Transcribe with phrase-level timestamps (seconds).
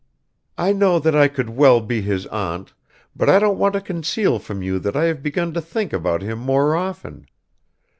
[0.57, 2.73] I know that I could well be his aunt,
[3.15, 6.23] but I don't want to conceal from you that I have begun to think about
[6.23, 7.27] him more often.